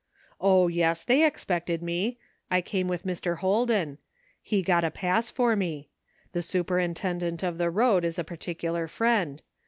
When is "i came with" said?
2.49-3.05